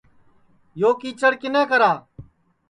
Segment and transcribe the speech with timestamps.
[0.79, 1.99] یو کیچڑ کِنے کرا ہے